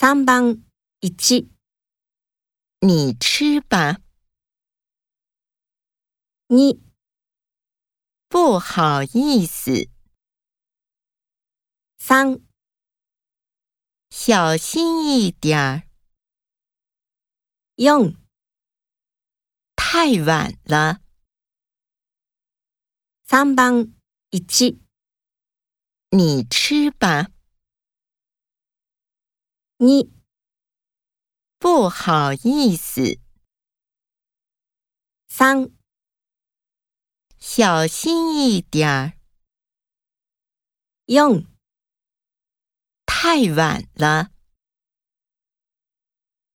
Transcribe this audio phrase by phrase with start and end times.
[0.00, 0.64] 3番
[1.02, 1.50] 1、
[2.80, 4.00] 你吃吧
[6.48, 6.80] ，2、
[8.30, 9.90] 不好意思
[11.98, 12.40] ，3、
[14.08, 15.82] 小心一点儿
[17.76, 18.16] ，4、
[19.76, 21.02] 太晚了。
[23.26, 23.94] 3番
[24.30, 24.80] 1、
[26.08, 27.30] 你吃吧，
[29.82, 30.12] 你、
[31.58, 33.18] 不好意思
[35.30, 35.72] ，3、
[37.38, 39.12] 小心一点儿，
[41.06, 41.46] 用
[43.06, 44.30] 太晚了。